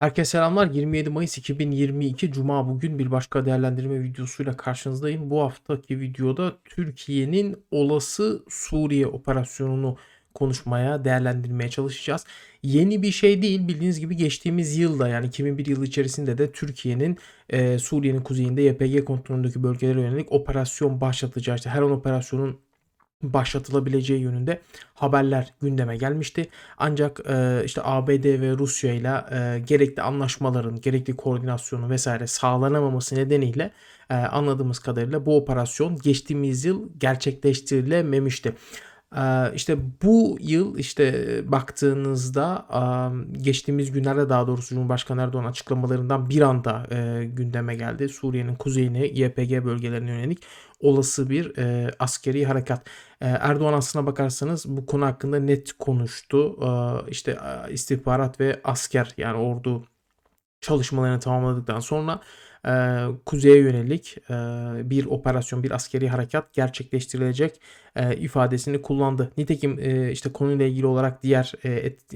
Herkese 0.00 0.30
selamlar. 0.30 0.70
27 0.70 1.10
Mayıs 1.10 1.38
2022 1.38 2.32
Cuma 2.32 2.68
bugün 2.68 2.98
bir 2.98 3.10
başka 3.10 3.44
değerlendirme 3.44 4.02
videosuyla 4.02 4.56
karşınızdayım. 4.56 5.30
Bu 5.30 5.42
haftaki 5.42 6.00
videoda 6.00 6.58
Türkiye'nin 6.64 7.56
olası 7.70 8.44
Suriye 8.48 9.06
operasyonunu 9.06 9.96
konuşmaya, 10.34 11.04
değerlendirmeye 11.04 11.70
çalışacağız. 11.70 12.24
Yeni 12.62 13.02
bir 13.02 13.10
şey 13.10 13.42
değil. 13.42 13.68
Bildiğiniz 13.68 14.00
gibi 14.00 14.16
geçtiğimiz 14.16 14.78
yılda 14.78 15.08
yani 15.08 15.26
2001 15.26 15.66
yılı 15.66 15.84
içerisinde 15.84 16.38
de 16.38 16.52
Türkiye'nin 16.52 17.18
e, 17.50 17.78
Suriye'nin 17.78 18.20
kuzeyinde 18.20 18.62
YPG 18.62 19.04
kontrolündeki 19.04 19.62
bölgelere 19.62 20.00
yönelik 20.00 20.32
operasyon 20.32 21.00
başlatacağı, 21.00 21.56
işte 21.56 21.70
her 21.70 21.82
an 21.82 21.90
operasyonun 21.90 22.60
başlatılabileceği 23.22 24.20
yönünde 24.20 24.60
haberler 24.94 25.54
gündeme 25.62 25.96
gelmişti. 25.96 26.48
Ancak 26.78 27.20
e, 27.28 27.62
işte 27.64 27.80
ABD 27.84 28.40
ve 28.40 28.58
Rusya 28.58 28.94
ile 28.94 29.24
e, 29.30 29.58
gerekli 29.58 30.02
anlaşmaların, 30.02 30.80
gerekli 30.80 31.16
koordinasyonu 31.16 31.90
vesaire 31.90 32.26
sağlanamaması 32.26 33.14
nedeniyle 33.14 33.70
e, 34.10 34.14
anladığımız 34.14 34.78
kadarıyla 34.78 35.26
bu 35.26 35.36
operasyon 35.36 35.96
geçtiğimiz 35.96 36.64
yıl 36.64 36.88
gerçekleştirilememişti. 36.98 38.54
Ee, 39.16 39.52
işte 39.54 39.78
bu 40.02 40.38
yıl 40.40 40.78
işte 40.78 41.26
baktığınızda 41.52 42.66
geçtiğimiz 43.32 43.92
günlerde 43.92 44.28
daha 44.28 44.46
doğrusu 44.46 44.74
Cumhurbaşkanı 44.74 45.22
Erdoğan 45.22 45.44
açıklamalarından 45.44 46.30
bir 46.30 46.40
anda 46.40 46.86
e, 46.90 47.24
gündeme 47.24 47.74
geldi. 47.74 48.08
Suriye'nin 48.08 48.54
kuzeyine 48.54 49.06
YPG 49.06 49.64
bölgelerine 49.64 50.10
yönelik 50.10 50.42
olası 50.80 51.30
bir 51.30 51.58
e, 51.58 51.90
askeri 51.98 52.44
harekat. 52.46 52.86
E, 53.20 53.26
Erdoğan 53.26 53.72
aslına 53.72 54.06
bakarsanız 54.06 54.64
bu 54.76 54.86
konu 54.86 55.06
hakkında 55.06 55.40
net 55.40 55.72
konuştu. 55.72 56.56
İşte 57.08 57.38
istihbarat 57.70 58.40
ve 58.40 58.60
asker 58.64 59.14
yani 59.16 59.38
ordu 59.38 59.84
çalışmalarını 60.60 61.20
tamamladıktan 61.20 61.80
sonra 61.80 62.20
e, 62.66 63.04
kuzeye 63.26 63.56
yönelik 63.56 64.16
e, 64.30 64.34
bir 64.90 65.06
operasyon, 65.06 65.62
bir 65.62 65.70
askeri 65.70 66.08
harekat 66.08 66.52
gerçekleştirilecek 66.52 67.60
e, 67.96 68.16
ifadesini 68.16 68.82
kullandı. 68.82 69.32
Nitekim 69.36 69.78
e, 69.78 70.12
işte 70.12 70.32
konuyla 70.32 70.66
ilgili 70.66 70.86
olarak 70.86 71.22
diğer 71.22 71.52
et, 71.64 72.12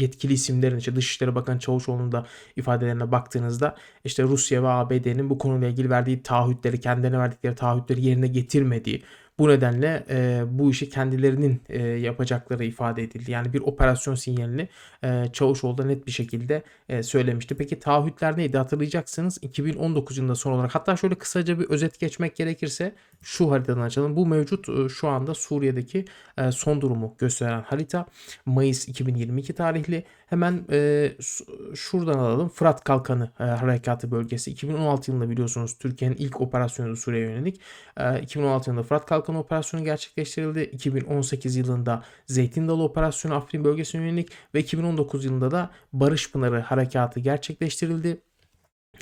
yetkili 0.00 0.32
isimlerin 0.32 0.76
işte 0.76 0.96
Dışişleri 0.96 1.34
Bakanı 1.34 1.58
Çavuşoğlu'nun 1.58 2.12
da 2.12 2.26
ifadelerine 2.56 3.12
baktığınızda 3.12 3.76
işte 4.04 4.22
Rusya 4.22 4.62
ve 4.62 4.68
ABD'nin 4.68 5.30
bu 5.30 5.38
konuyla 5.38 5.68
ilgili 5.68 5.90
verdiği 5.90 6.22
taahhütleri, 6.22 6.80
kendilerine 6.80 7.18
verdikleri 7.18 7.54
taahhütleri 7.54 8.02
yerine 8.02 8.26
getirmediği 8.26 9.02
bu 9.38 9.48
nedenle 9.48 10.04
e, 10.10 10.42
bu 10.50 10.70
işi 10.70 10.88
kendilerinin 10.88 11.62
e, 11.68 11.82
yapacakları 11.82 12.64
ifade 12.64 13.02
edildi. 13.02 13.30
Yani 13.30 13.52
bir 13.52 13.60
operasyon 13.60 14.14
sinyalini 14.14 14.68
e, 15.04 15.24
Çavuşoğlu 15.32 15.88
net 15.88 16.06
bir 16.06 16.12
şekilde 16.12 16.62
e, 16.88 17.02
söylemişti. 17.02 17.54
Peki 17.54 17.80
taahhütler 17.80 18.38
neydi? 18.38 18.58
Hatırlayacaksınız 18.58 19.38
2019 19.42 20.18
yılında 20.18 20.34
son 20.34 20.52
olarak 20.52 20.74
hatta 20.74 20.96
şöyle 20.96 21.14
kısaca 21.14 21.58
bir 21.58 21.64
özet 21.64 22.00
geçmek 22.00 22.36
gerekirse 22.36 22.94
şu 23.22 23.50
haritadan 23.50 23.80
açalım. 23.80 24.16
Bu 24.16 24.26
mevcut 24.26 24.68
e, 24.68 24.88
şu 24.88 25.08
anda 25.08 25.34
Suriye'deki 25.34 26.04
e, 26.38 26.52
son 26.52 26.80
durumu 26.80 27.14
gösteren 27.18 27.62
harita. 27.62 28.06
Mayıs 28.46 28.88
2022 28.88 29.52
tarihli. 29.52 30.04
Hemen 30.34 30.64
e, 30.70 31.12
şuradan 31.74 32.18
alalım. 32.18 32.48
Fırat 32.48 32.84
Kalkanı 32.84 33.30
e, 33.40 33.42
Harekatı 33.42 34.10
Bölgesi. 34.10 34.50
2016 34.50 35.10
yılında 35.10 35.30
biliyorsunuz 35.30 35.78
Türkiye'nin 35.78 36.16
ilk 36.16 36.40
operasyonu 36.40 36.96
Suriye'ye 36.96 37.30
yönelik. 37.30 37.60
E, 37.96 38.20
2016 38.20 38.70
yılında 38.70 38.82
Fırat 38.86 39.06
Kalkanı 39.06 39.38
Operasyonu 39.38 39.84
gerçekleştirildi. 39.84 40.60
2018 40.60 41.56
yılında 41.56 42.02
Zeytin 42.26 42.68
Dalı 42.68 42.82
Operasyonu 42.82 43.34
Afrin 43.34 43.64
Bölgesi'ne 43.64 44.02
yönelik 44.02 44.28
ve 44.54 44.60
2019 44.60 45.24
yılında 45.24 45.50
da 45.50 45.70
Barış 45.92 46.32
Pınarı 46.32 46.60
Harekatı 46.60 47.20
gerçekleştirildi. 47.20 48.20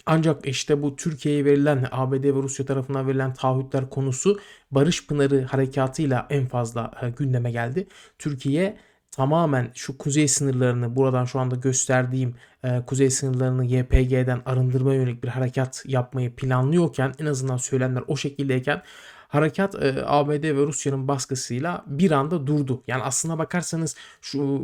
Ancak 0.06 0.46
işte 0.46 0.82
bu 0.82 0.96
Türkiye'ye 0.96 1.44
verilen 1.44 1.88
ABD 1.90 2.24
ve 2.24 2.42
Rusya 2.42 2.66
tarafından 2.66 3.08
verilen 3.08 3.34
taahhütler 3.34 3.90
konusu 3.90 4.38
Barış 4.70 5.06
Pınarı 5.06 5.42
harekatıyla 5.42 6.26
en 6.30 6.46
fazla 6.46 6.90
e, 7.02 7.10
gündeme 7.10 7.50
geldi. 7.50 7.88
Türkiye 8.18 8.76
tamamen 9.12 9.70
şu 9.74 9.98
kuzey 9.98 10.28
sınırlarını 10.28 10.96
buradan 10.96 11.24
şu 11.24 11.40
anda 11.40 11.56
gösterdiğim 11.56 12.34
e, 12.64 12.82
kuzey 12.86 13.10
sınırlarını 13.10 13.64
YPG'den 13.64 14.42
arındırmaya 14.46 15.00
yönelik 15.00 15.24
bir 15.24 15.28
harekat 15.28 15.82
yapmayı 15.86 16.36
planlıyorken 16.36 17.12
en 17.18 17.26
azından 17.26 17.56
söylemler 17.56 18.02
o 18.06 18.16
şekildeyken 18.16 18.82
harekat 19.32 19.74
e, 19.74 20.04
ABD 20.06 20.42
ve 20.42 20.66
Rusya'nın 20.66 21.08
baskısıyla 21.08 21.84
bir 21.86 22.10
anda 22.10 22.46
durdu. 22.46 22.82
Yani 22.86 23.02
aslına 23.02 23.38
bakarsanız 23.38 23.96
şu 24.20 24.62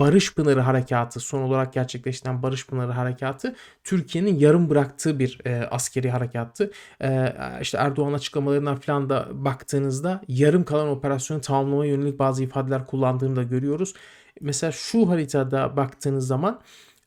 Barış 0.00 0.34
Pınarı 0.34 0.60
harekatı 0.60 1.20
son 1.20 1.42
olarak 1.42 1.72
gerçekleştiren 1.72 2.42
Barış 2.42 2.66
Pınarı 2.66 2.92
harekatı 2.92 3.54
Türkiye'nin 3.84 4.38
yarım 4.38 4.70
bıraktığı 4.70 5.18
bir 5.18 5.40
e, 5.44 5.68
askeri 5.70 6.10
harekattı. 6.10 6.70
E, 7.02 7.34
işte 7.60 7.78
Erdoğan 7.78 8.12
açıklamalarına 8.12 8.76
falan 8.76 9.08
da 9.08 9.28
baktığınızda 9.32 10.22
yarım 10.28 10.64
kalan 10.64 10.88
operasyonu 10.88 11.40
tamamlamaya 11.40 11.90
yönelik 11.90 12.18
bazı 12.18 12.44
ifadeler 12.44 12.86
kullandığını 12.86 13.36
da 13.36 13.42
görüyoruz. 13.42 13.94
Mesela 14.40 14.72
şu 14.72 15.08
haritada 15.08 15.76
baktığınız 15.76 16.26
zaman 16.26 16.60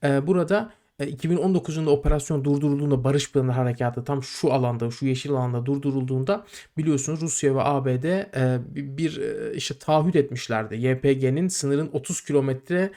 e, 0.03 0.28
burada 0.28 0.72
2019 1.07 1.78
e, 1.78 1.81
operasyon 1.81 2.45
durdurulduğunda 2.45 3.03
Barış 3.03 3.31
Pınarı 3.31 3.51
Harekatı 3.51 4.03
tam 4.03 4.23
şu 4.23 4.53
alanda, 4.53 4.91
şu 4.91 5.06
yeşil 5.06 5.31
alanda 5.31 5.66
durdurulduğunda 5.66 6.45
biliyorsunuz 6.78 7.22
Rusya 7.22 7.56
ve 7.56 7.62
ABD 7.62 8.03
e, 8.03 8.59
bir 8.75 9.17
e, 9.17 9.56
işte 9.56 9.75
taahhüt 9.79 10.16
etmişlerdi. 10.16 10.75
YPG'nin 10.75 11.47
sınırın 11.47 11.89
30 11.94 12.22
kilometre 12.22 12.91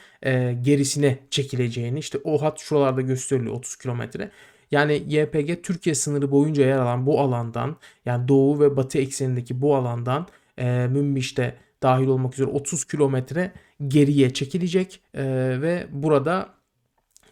gerisine 0.61 1.19
çekileceğini 1.29 1.99
işte 1.99 2.17
o 2.23 2.41
hat 2.41 2.59
şuralarda 2.59 3.01
gösteriliyor 3.01 3.55
30 3.55 3.75
kilometre. 3.75 4.31
Yani 4.71 5.03
YPG 5.07 5.63
Türkiye 5.63 5.95
sınırı 5.95 6.31
boyunca 6.31 6.65
yer 6.65 6.77
alan 6.77 7.05
bu 7.05 7.19
alandan 7.19 7.75
yani 8.05 8.27
doğu 8.27 8.59
ve 8.59 8.77
batı 8.77 8.97
eksenindeki 8.97 9.61
bu 9.61 9.75
alandan 9.75 10.27
e, 10.57 10.87
Münbiş'te 10.87 11.55
dahil 11.83 12.07
olmak 12.07 12.33
üzere 12.33 12.47
30 12.47 12.85
kilometre 12.85 13.51
geriye 13.87 14.33
çekilecek 14.33 15.01
e, 15.13 15.23
ve 15.61 15.87
burada 15.91 16.54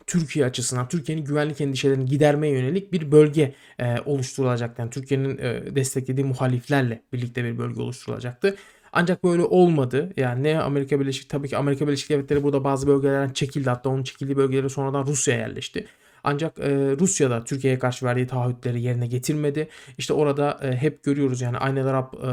Türkiye 0.07 0.45
açısından 0.45 0.87
Türkiye'nin 0.87 1.25
güvenlik 1.25 1.61
endişelerini 1.61 2.05
gidermeye 2.05 2.53
yönelik 2.53 2.93
bir 2.93 3.11
bölge 3.11 3.53
e, 3.79 3.95
oluşturulacak. 4.05 4.79
Yani 4.79 4.89
Türkiye'nin 4.89 5.37
e, 5.37 5.75
desteklediği 5.75 6.25
muhaliflerle 6.25 7.01
birlikte 7.13 7.43
bir 7.43 7.57
bölge 7.57 7.81
oluşturulacaktı. 7.81 8.55
Ancak 8.93 9.23
böyle 9.23 9.43
olmadı. 9.43 10.13
Yani 10.17 10.43
ne 10.43 10.59
Amerika 10.59 10.99
Birleşik 10.99 11.29
tabii 11.29 11.47
ki 11.47 11.57
Amerika 11.57 11.87
Birleşik 11.87 12.09
Devletleri 12.09 12.43
burada 12.43 12.63
bazı 12.63 12.87
bölgelerden 12.87 13.33
çekildi. 13.33 13.69
Hatta 13.69 13.89
onun 13.89 14.03
çekildiği 14.03 14.37
bölgelere 14.37 14.69
sonradan 14.69 15.05
Rusya 15.05 15.37
yerleşti. 15.37 15.87
Ancak 16.23 16.59
e, 16.59 16.69
Rusya 16.99 17.29
da 17.29 17.43
Türkiye'ye 17.43 17.79
karşı 17.79 18.05
verdiği 18.05 18.27
taahhütleri 18.27 18.81
yerine 18.81 19.07
getirmedi. 19.07 19.67
İşte 19.97 20.13
orada 20.13 20.59
e, 20.61 20.75
hep 20.75 21.03
görüyoruz 21.03 21.41
yani 21.41 21.57
Aynel 21.57 21.85
Arap 21.85 22.15
e, 22.15 22.31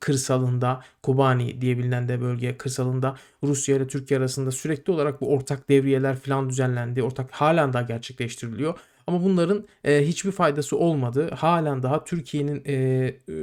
kırsalında 0.00 0.80
Kobani 1.02 1.60
diye 1.60 1.78
bilinen 1.78 2.08
de 2.08 2.20
bölge 2.20 2.56
kırsalında 2.56 3.16
Rusya 3.42 3.76
ile 3.76 3.86
Türkiye 3.86 4.20
arasında 4.20 4.50
sürekli 4.50 4.92
olarak 4.92 5.20
bu 5.20 5.32
ortak 5.32 5.68
devriyeler 5.68 6.16
falan 6.16 6.50
düzenlendi. 6.50 7.02
Ortak 7.02 7.30
halen 7.30 7.72
daha 7.72 7.82
gerçekleştiriliyor. 7.82 8.78
Ama 9.06 9.22
bunların 9.24 9.64
e, 9.84 10.06
hiçbir 10.06 10.32
faydası 10.32 10.76
olmadı. 10.78 11.30
Halen 11.34 11.82
daha 11.82 12.04
Türkiye'nin 12.04 12.62
e, 12.66 12.74
e, 13.28 13.34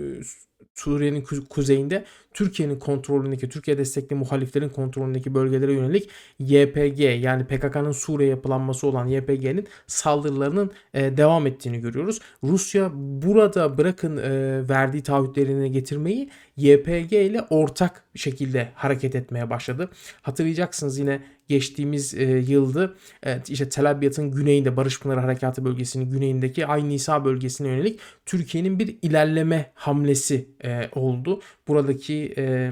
Suriye'nin 0.76 1.24
kuzeyinde 1.50 2.06
Türkiye'nin 2.34 2.80
kontrolündeki, 2.80 3.50
Türkiye 3.50 3.78
destekli 3.78 4.16
muhaliflerin 4.16 4.70
kontrolündeki 4.70 5.34
bölgelere 5.34 5.74
yönelik 5.74 6.09
YPG 6.40 7.00
yani 7.24 7.46
PKK'nın 7.46 7.92
Suriye 7.92 8.30
yapılanması 8.30 8.88
olan 8.88 9.08
YPG'nin 9.08 9.68
saldırılarının 9.88 10.72
e, 10.94 11.18
devam 11.18 11.48
ettiğini 11.48 11.80
görüyoruz. 11.80 12.20
Rusya 12.44 12.92
burada 12.96 13.78
bırakın 13.78 14.18
e, 14.18 14.70
verdiği 14.70 15.04
taahhütlerini 15.04 15.72
getirmeyi 15.72 16.30
YPG 16.58 17.14
ile 17.14 17.42
ortak 17.50 18.03
şekilde 18.16 18.70
hareket 18.76 19.16
etmeye 19.16 19.50
başladı. 19.50 19.90
Hatırlayacaksınız 20.22 21.00
yine 21.00 21.22
geçtiğimiz 21.52 22.14
e, 22.14 22.24
yıldı 22.24 22.96
evet, 23.24 23.50
işte 23.50 23.70
Tel 23.70 23.92
Abyad'ın 23.92 24.32
güneyinde 24.32 24.78
Barış 24.78 25.00
Pınarı 25.00 25.20
Harekatı 25.20 25.66
bölgesinin 25.66 26.12
güneyindeki 26.12 26.66
Ay 26.66 26.90
Nisa 26.90 27.26
bölgesine 27.26 27.68
yönelik 27.68 28.00
Türkiye'nin 28.26 28.80
bir 28.80 28.98
ilerleme 29.02 29.72
hamlesi 29.76 30.48
e, 30.64 30.90
oldu. 30.96 31.42
Buradaki 31.68 32.34
e, 32.38 32.72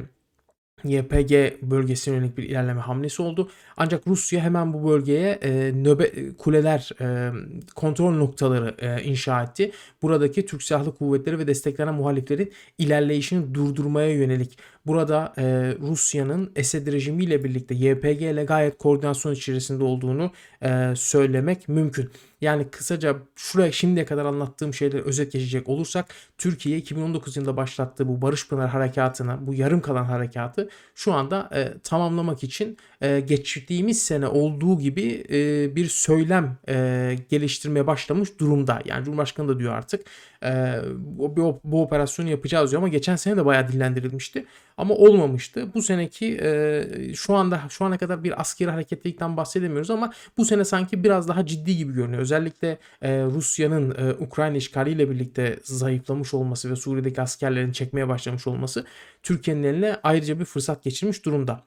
YPG 0.83 1.61
bölgesine 1.61 2.15
yönelik 2.15 2.37
bir 2.37 2.43
ilerleme 2.43 2.81
hamlesi 2.81 3.21
oldu. 3.21 3.49
Ancak 3.77 4.07
Rusya 4.07 4.41
hemen 4.41 4.73
bu 4.73 4.89
bölgeye 4.89 5.31
e, 5.31 5.71
nöbe 5.73 6.11
kuleler, 6.37 6.89
e, 7.01 7.31
kontrol 7.75 8.11
noktaları 8.11 8.75
e, 8.79 9.03
inşa 9.03 9.43
etti. 9.43 9.71
Buradaki 10.01 10.45
Türk 10.45 10.63
Silahlı 10.63 10.95
Kuvvetleri 10.95 11.39
ve 11.39 11.47
desteklenen 11.47 11.93
muhaliflerin 11.93 12.53
ilerleyişini 12.77 13.53
durdurmaya 13.53 14.13
yönelik 14.13 14.57
burada 14.89 15.33
e, 15.37 15.43
Rusya'nın 15.81 16.51
Esed 16.55 16.87
rejimiyle 16.87 17.43
birlikte 17.43 17.75
YPG 17.75 18.21
ile 18.21 18.43
gayet 18.43 18.77
koordinasyon 18.77 19.33
içerisinde 19.33 19.83
olduğunu 19.83 20.31
e, 20.63 20.93
söylemek 20.95 21.69
mümkün. 21.69 22.09
Yani 22.41 22.69
kısaca 22.69 23.17
şuraya 23.35 23.71
şimdiye 23.71 24.05
kadar 24.05 24.25
anlattığım 24.25 24.73
şeyleri 24.73 25.01
özet 25.01 25.31
geçecek 25.31 25.69
olursak 25.69 26.05
Türkiye 26.37 26.77
2019 26.77 27.37
yılında 27.37 27.57
başlattığı 27.57 28.07
bu 28.07 28.21
Barış 28.21 28.47
Pınar 28.47 28.69
harekatına, 28.69 29.47
bu 29.47 29.53
yarım 29.53 29.81
kalan 29.81 30.03
harekatı 30.03 30.69
şu 30.95 31.13
anda 31.13 31.49
e, 31.55 31.79
tamamlamak 31.83 32.43
için 32.43 32.77
e, 33.01 33.19
geçtiğimiz 33.19 34.01
sene 34.01 34.27
olduğu 34.27 34.79
gibi 34.79 35.23
e, 35.29 35.75
bir 35.75 35.87
söylem 35.87 36.57
e, 36.69 37.15
geliştirmeye 37.29 37.87
başlamış 37.87 38.39
durumda. 38.39 38.81
Yani 38.85 39.05
Cumhurbaşkanı 39.05 39.47
da 39.47 39.59
diyor 39.59 39.73
artık 39.73 40.05
e, 40.43 40.75
bu, 40.97 41.59
bu 41.63 41.81
operasyonu 41.81 42.29
yapacağız 42.29 42.71
diyor 42.71 42.81
ama 42.81 42.89
geçen 42.89 43.15
sene 43.15 43.37
de 43.37 43.45
bayağı 43.45 43.67
dillendirilmişti 43.67 44.45
ama 44.79 44.93
olmamıştı. 44.95 45.73
Bu 45.73 45.81
seneki 45.81 46.39
e, 46.41 47.13
şu 47.15 47.35
anda 47.35 47.61
şu 47.69 47.85
ana 47.85 47.97
kadar 47.97 48.23
bir 48.23 48.41
askeri 48.41 48.71
hareketlilikten 48.71 49.37
bahsedemiyoruz 49.37 49.89
ama 49.91 50.13
bu 50.37 50.45
sene 50.45 50.65
sanki 50.65 51.03
biraz 51.03 51.27
daha 51.27 51.45
ciddi 51.45 51.77
gibi 51.77 51.93
görünüyor. 51.93 52.21
Özellikle 52.21 52.77
e, 53.01 53.23
Rusya'nın 53.23 53.91
e, 53.91 54.13
Ukrayna 54.13 54.57
işgaliyle 54.57 55.09
birlikte 55.09 55.59
zayıflamış 55.63 56.33
olması 56.33 56.71
ve 56.71 56.75
Suriye'deki 56.75 57.21
askerlerin 57.21 57.71
çekmeye 57.71 58.07
başlamış 58.07 58.47
olması 58.47 58.85
Türkiye'nin 59.23 59.63
eline 59.63 59.99
ayrıca 60.03 60.39
bir 60.39 60.45
fırsat 60.45 60.83
geçirmiş 60.83 61.25
durumda. 61.25 61.63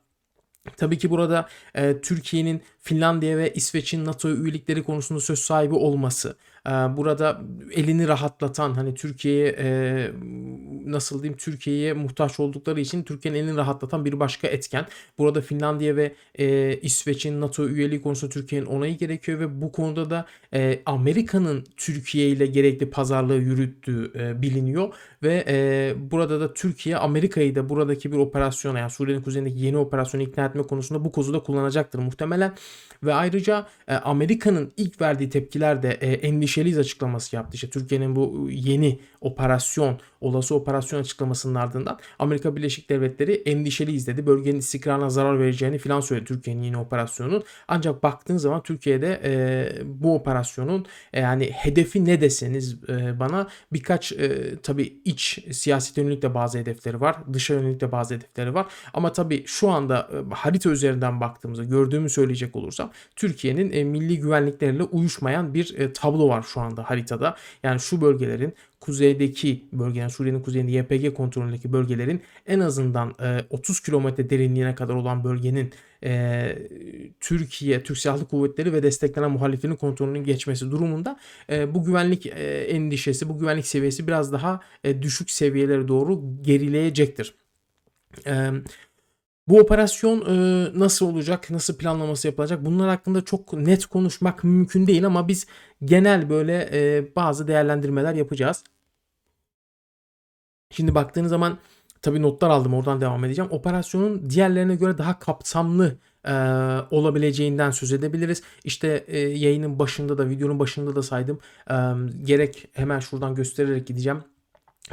Tabii 0.77 0.99
ki 0.99 1.11
burada 1.11 1.49
e, 1.75 2.01
Türkiye'nin 2.01 2.63
Finlandiya 2.81 3.39
ve 3.39 3.53
İsveç'in 3.53 4.05
NATO 4.05 4.31
üyelikleri 4.31 4.83
konusunda 4.83 5.21
söz 5.21 5.39
sahibi 5.39 5.75
olması, 5.75 6.37
burada 6.71 7.41
elini 7.73 8.09
rahatlatan 8.09 8.75
hani 8.75 8.95
Türkiye'ye 8.95 9.57
e, 9.59 10.11
nasıl 10.87 11.23
diyeyim 11.23 11.39
Türkiye'ye 11.39 11.93
muhtaç 11.93 12.41
oldukları 12.41 12.81
için 12.81 13.03
Türkiye'nin 13.03 13.39
elini 13.39 13.57
rahatlatan 13.57 14.05
bir 14.05 14.21
başka 14.21 14.49
etken. 14.49 14.87
Burada 15.19 15.41
Finlandiya 15.41 15.97
ve 15.97 16.15
e, 16.39 16.77
İsveç'in 16.77 17.41
NATO 17.41 17.69
üyeliği 17.69 18.03
konusunda 18.03 18.33
Türkiye'nin 18.33 18.67
onayı 18.67 18.99
gerekiyor 18.99 19.41
ve 19.41 19.63
bu 19.63 19.73
konuda 19.73 20.11
da 20.11 20.27
e, 20.55 20.83
Amerika'nın 20.87 21.65
Türkiye 21.77 22.29
ile 22.29 22.47
gerekli 22.47 22.91
pazarlığı 22.91 23.37
yürüttüğü 23.37 24.13
biliniyor 24.43 24.95
ve 25.23 25.95
burada 26.11 26.41
da 26.41 26.55
Türkiye 26.55 26.97
Amerika'yı 26.97 27.55
da 27.55 27.69
buradaki 27.69 28.13
bir 28.13 28.17
operasyona 28.17 28.79
yani 28.79 28.91
Suriye'nin 28.91 29.23
kuzeyindeki 29.23 29.59
yeni 29.59 29.79
operasyonu 29.79 30.25
ikna 30.25 30.45
etme 30.45 30.63
konusunda 30.63 31.05
bu 31.05 31.13
kozuda 31.13 31.43
kullanacaktır 31.43 31.99
muhtemelen. 31.99 32.55
Ve 33.03 33.15
ayrıca 33.15 33.67
Amerika'nın 33.89 34.73
ilk 34.77 35.01
verdiği 35.01 35.31
tepkiler 35.31 35.83
de 35.83 35.91
e, 35.91 36.13
endişeliyiz 36.53 36.79
açıklaması 36.79 37.37
yaptı. 37.37 37.55
İşte 37.55 37.71
Türkiye'nin 37.71 38.17
bu 38.17 38.49
yeni 38.51 38.99
operasyon, 39.21 39.99
olası 40.21 40.55
operasyon 40.55 41.01
açıklamasının 41.01 41.55
ardından 41.55 41.99
Amerika 42.19 42.57
Birleşik 42.57 42.91
Devletleri 42.91 43.33
endişeliyiz 43.33 44.07
dedi. 44.07 44.27
Bölgenin 44.27 44.59
istikrarına 44.59 45.11
zarar 45.11 45.39
vereceğini 45.39 45.79
filan 45.79 46.01
söyledi 46.01 46.25
Türkiye'nin 46.25 46.63
yeni 46.63 46.77
operasyonun. 46.77 47.43
Ancak 47.69 48.03
baktığın 48.03 48.37
zaman 48.37 48.63
Türkiye'de 48.63 49.21
e, 49.25 49.33
bu 49.85 50.15
operasyonun 50.15 50.87
e, 51.13 51.21
yani 51.21 51.51
hedefi 51.51 52.05
ne 52.05 52.21
deseniz 52.21 52.77
e, 52.89 53.21
bana 53.21 53.49
birkaç 53.73 54.13
e, 54.13 54.57
tabii 54.63 55.01
iç 55.05 55.45
siyaset 55.53 55.97
yönelik 55.97 56.23
de 56.23 56.35
bazı 56.35 56.59
hedefleri 56.59 57.01
var. 57.01 57.17
Dışa 57.33 57.55
yönelik 57.55 57.81
de 57.81 57.93
bazı 57.93 58.15
hedefleri 58.15 58.55
var. 58.55 58.67
Ama 58.95 59.13
tabii 59.13 59.45
şu 59.47 59.71
anda 59.71 60.09
e, 60.13 60.35
harita 60.35 60.71
üzerinden 60.71 61.21
baktığımızda 61.21 61.65
gördüğümü 61.65 62.11
söyleyecek 62.11 62.57
olursam 62.57 62.91
Türkiye'nin 63.17 63.73
e, 63.73 63.85
milli 63.85 64.19
güvenlikleriyle 64.19 64.83
uyuşmayan 64.83 65.55
bir 65.55 65.79
e, 65.79 65.93
tablo 65.93 66.29
var 66.29 66.42
şu 66.43 66.61
anda 66.61 66.91
haritada. 66.91 67.37
Yani 67.63 67.81
şu 67.81 68.01
bölgelerin 68.01 68.55
kuzeydeki 68.81 69.65
bölge 69.73 70.01
yani 70.01 70.11
Suriye'nin 70.11 70.43
kuzeyinde 70.43 70.73
YPG 70.73 71.15
kontrolündeki 71.15 71.73
bölgelerin 71.73 72.23
en 72.47 72.61
azından 72.61 73.15
e, 73.23 73.41
30 73.51 73.81
kilometre 73.81 74.31
derinliğine 74.31 74.75
kadar 74.75 74.95
olan 74.95 75.25
bölgenin 75.25 75.73
e, 76.05 76.59
Türkiye, 77.21 77.83
Türk 77.83 77.99
Silahlı 77.99 78.29
Kuvvetleri 78.29 78.73
ve 78.73 78.83
desteklenen 78.83 79.31
muhaliflerin 79.31 79.77
kontrolünün 79.77 80.25
geçmesi 80.25 80.71
durumunda 80.71 81.19
e, 81.51 81.75
bu 81.75 81.85
güvenlik 81.85 82.27
e, 82.27 82.31
endişesi, 82.69 83.29
bu 83.29 83.39
güvenlik 83.39 83.67
seviyesi 83.67 84.07
biraz 84.07 84.33
daha 84.33 84.61
e, 84.85 85.03
düşük 85.03 85.31
seviyelere 85.31 85.89
doğru 85.89 86.23
gerileyecektir. 86.43 87.35
E, 88.27 88.51
bu 89.49 89.59
operasyon 89.59 90.21
e, 90.21 90.79
nasıl 90.79 91.07
olacak, 91.07 91.51
nasıl 91.51 91.77
planlaması 91.79 92.29
yapılacak 92.29 92.65
bunlar 92.65 92.89
hakkında 92.89 93.25
çok 93.25 93.53
net 93.53 93.87
konuşmak 93.87 94.45
mümkün 94.45 94.87
değil 94.87 95.07
ama 95.07 95.29
biz 95.29 95.47
genel 95.85 96.31
böyle 96.31 96.71
e, 96.73 97.07
bazı 97.17 97.49
değerlendirmeler 97.49 98.15
yapacağız. 98.15 98.65
Şimdi 100.71 100.95
baktığınız 100.95 101.31
zaman 101.31 101.59
tabi 102.03 102.23
notlar 102.23 102.51
aldım 102.51 102.75
oradan 102.75 103.01
devam 103.01 103.25
edeceğim. 103.25 103.51
Operasyonun 103.51 104.31
diğerlerine 104.31 104.77
göre 104.77 104.99
daha 104.99 105.19
kapsamlı 105.19 105.99
e, 106.25 106.33
olabileceğinden 106.91 107.71
söz 107.71 107.93
edebiliriz. 107.93 108.43
İşte 108.65 109.05
e, 109.07 109.19
yayının 109.19 109.79
başında 109.79 110.19
da 110.19 110.29
videonun 110.29 110.59
başında 110.59 110.97
da 110.97 111.03
saydım. 111.03 111.39
E, 111.71 111.75
gerek 112.25 112.69
hemen 112.73 113.01
şuradan 113.01 113.35
göstererek 113.35 113.87
gideceğim. 113.87 114.25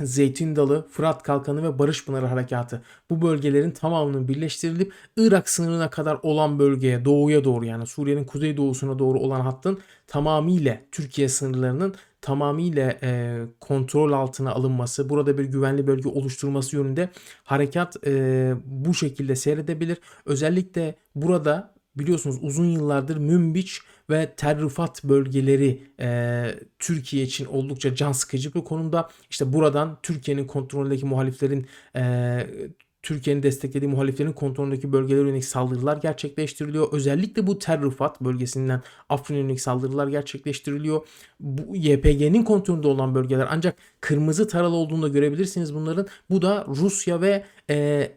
Zeytin 0.01 0.55
Dalı, 0.55 0.87
Fırat 0.91 1.23
Kalkanı 1.23 1.63
ve 1.63 1.79
Barış 1.79 2.05
Pınarı 2.05 2.25
Harekatı. 2.25 2.81
Bu 3.09 3.21
bölgelerin 3.21 3.71
tamamının 3.71 4.27
birleştirilip 4.27 4.93
Irak 5.17 5.49
sınırına 5.49 5.89
kadar 5.89 6.19
olan 6.23 6.59
bölgeye 6.59 7.05
doğuya 7.05 7.43
doğru 7.43 7.65
yani 7.65 7.87
Suriye'nin 7.87 8.23
kuzey 8.23 8.57
doğusuna 8.57 8.99
doğru 8.99 9.19
olan 9.19 9.41
hattın 9.41 9.79
tamamıyla 10.07 10.77
Türkiye 10.91 11.29
sınırlarının 11.29 11.95
tamamıyla 12.21 12.97
e, 13.03 13.41
kontrol 13.59 14.11
altına 14.11 14.51
alınması, 14.51 15.09
burada 15.09 15.37
bir 15.37 15.43
güvenli 15.43 15.87
bölge 15.87 16.09
oluşturması 16.09 16.75
yönünde 16.75 17.09
harekat 17.43 18.07
e, 18.07 18.53
bu 18.65 18.93
şekilde 18.93 19.35
seyredebilir. 19.35 19.97
Özellikle 20.25 20.95
burada 21.15 21.73
biliyorsunuz 21.99 22.37
uzun 22.41 22.65
yıllardır 22.65 23.17
Münbiç 23.17 23.81
ve 24.09 24.33
Terrifat 24.37 25.03
bölgeleri 25.03 25.83
e, 25.99 26.45
Türkiye 26.79 27.23
için 27.23 27.45
oldukça 27.45 27.95
can 27.95 28.11
sıkıcı 28.11 28.53
bir 28.53 28.61
konumda. 28.61 29.09
İşte 29.29 29.53
buradan 29.53 29.97
Türkiye'nin 30.03 30.47
kontrolündeki 30.47 31.05
muhaliflerin 31.05 31.67
e, 31.95 32.47
Türkiye'nin 33.03 33.43
desteklediği 33.43 33.91
muhaliflerin 33.91 34.31
kontrolündeki 34.31 34.91
bölgelere 34.91 35.27
yönelik 35.27 35.45
saldırılar 35.45 35.97
gerçekleştiriliyor. 35.97 36.87
Özellikle 36.91 37.47
bu 37.47 37.59
Terrifat 37.59 38.21
bölgesinden 38.21 38.81
Afrin'e 39.09 39.39
yönelik 39.39 39.61
saldırılar 39.61 40.07
gerçekleştiriliyor. 40.07 41.07
Bu 41.39 41.75
YPG'nin 41.75 42.43
kontrolünde 42.43 42.87
olan 42.87 43.15
bölgeler 43.15 43.47
ancak 43.51 43.75
kırmızı 44.01 44.47
taralı 44.47 44.75
olduğunu 44.75 45.01
da 45.01 45.07
görebilirsiniz 45.07 45.73
bunların. 45.73 46.07
Bu 46.29 46.41
da 46.41 46.65
Rusya 46.67 47.21
ve 47.21 47.43
e, 47.69 48.11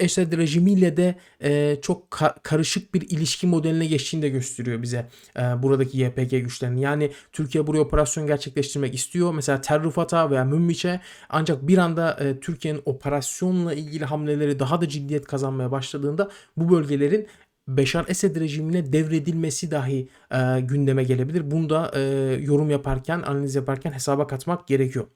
Esed 0.00 0.32
rejimiyle 0.32 0.96
de 0.96 1.14
e, 1.42 1.76
çok 1.82 2.10
ka- 2.10 2.34
karışık 2.42 2.94
bir 2.94 3.00
ilişki 3.10 3.46
modeline 3.46 3.86
geçtiğini 3.86 4.22
de 4.22 4.28
gösteriyor 4.28 4.82
bize 4.82 5.06
e, 5.36 5.40
buradaki 5.40 5.98
YPG 5.98 6.30
güçlerinin. 6.30 6.80
Yani 6.80 7.10
Türkiye 7.32 7.66
buraya 7.66 7.80
operasyon 7.80 8.26
gerçekleştirmek 8.26 8.94
istiyor. 8.94 9.34
Mesela 9.34 9.60
Terrifat'a 9.60 10.30
veya 10.30 10.44
Münbiç'e 10.44 11.00
ancak 11.28 11.68
bir 11.68 11.78
anda 11.78 12.16
e, 12.20 12.40
Türkiye'nin 12.40 12.82
operasyonla 12.84 13.74
ilgili 13.74 14.04
hamleleri 14.04 14.58
daha 14.58 14.80
da 14.80 14.88
ciddiyet 14.88 15.24
kazanmaya 15.26 15.70
başladığında 15.70 16.30
bu 16.56 16.72
bölgelerin 16.72 17.26
Beşar 17.68 18.04
Esed 18.08 18.36
rejimine 18.36 18.92
devredilmesi 18.92 19.70
dahi 19.70 20.08
e, 20.30 20.60
gündeme 20.60 21.04
gelebilir. 21.04 21.50
Bunu 21.50 21.70
da 21.70 21.90
e, 21.94 22.00
yorum 22.40 22.70
yaparken, 22.70 23.22
analiz 23.22 23.54
yaparken 23.54 23.92
hesaba 23.92 24.26
katmak 24.26 24.68
gerekiyor. 24.68 25.06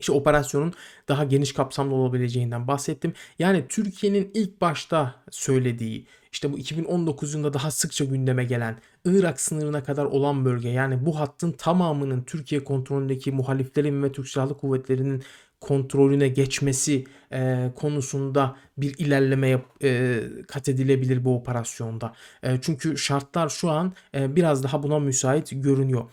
İşte 0.00 0.12
operasyonun 0.12 0.72
daha 1.08 1.24
geniş 1.24 1.52
kapsamlı 1.52 1.94
olabileceğinden 1.94 2.68
bahsettim. 2.68 3.12
Yani 3.38 3.64
Türkiye'nin 3.68 4.30
ilk 4.34 4.60
başta 4.60 5.14
söylediği 5.30 6.06
işte 6.32 6.52
bu 6.52 6.58
2019 6.58 7.34
yılında 7.34 7.52
daha 7.52 7.70
sıkça 7.70 8.04
gündeme 8.04 8.44
gelen 8.44 8.78
Irak 9.04 9.40
sınırına 9.40 9.84
kadar 9.84 10.04
olan 10.04 10.44
bölge 10.44 10.68
yani 10.68 11.06
bu 11.06 11.20
hattın 11.20 11.52
tamamının 11.52 12.22
Türkiye 12.22 12.64
kontrolündeki 12.64 13.32
muhaliflerin 13.32 14.02
ve 14.02 14.12
Türk 14.12 14.28
Silahlı 14.28 14.58
Kuvvetleri'nin 14.58 15.22
kontrolüne 15.60 16.28
geçmesi 16.28 17.04
e, 17.32 17.70
konusunda 17.76 18.56
bir 18.78 18.98
ilerleme 18.98 19.62
e, 19.82 20.20
kat 20.48 20.68
edilebilir 20.68 21.24
bu 21.24 21.36
operasyonda. 21.36 22.12
E, 22.42 22.60
çünkü 22.60 22.98
şartlar 22.98 23.48
şu 23.48 23.70
an 23.70 23.92
e, 24.14 24.36
biraz 24.36 24.62
daha 24.62 24.82
buna 24.82 24.98
müsait 24.98 25.48
görünüyor. 25.52 26.04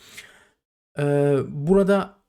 E, 0.99 1.03
burada 1.49 2.20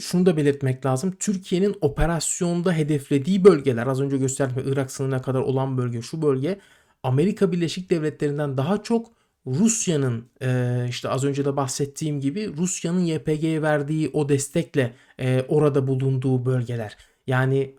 şunu 0.00 0.26
da 0.26 0.36
belirtmek 0.36 0.86
lazım. 0.86 1.16
Türkiye'nin 1.18 1.76
operasyonda 1.80 2.72
hedeflediği 2.72 3.44
bölgeler 3.44 3.86
az 3.86 4.00
önce 4.00 4.16
gösterdim 4.16 4.62
Irak 4.66 4.90
sınırına 4.90 5.22
kadar 5.22 5.40
olan 5.40 5.78
bölge 5.78 6.02
şu 6.02 6.22
bölge 6.22 6.58
Amerika 7.02 7.52
Birleşik 7.52 7.90
Devletleri'nden 7.90 8.56
daha 8.56 8.82
çok 8.82 9.06
Rusya'nın 9.46 10.28
e, 10.42 10.86
işte 10.88 11.08
az 11.08 11.24
önce 11.24 11.44
de 11.44 11.56
bahsettiğim 11.56 12.20
gibi 12.20 12.56
Rusya'nın 12.56 13.00
YPG'ye 13.00 13.62
verdiği 13.62 14.10
o 14.12 14.28
destekle 14.28 14.94
e, 15.20 15.44
orada 15.48 15.86
bulunduğu 15.86 16.46
bölgeler. 16.46 16.96
Yani 17.26 17.74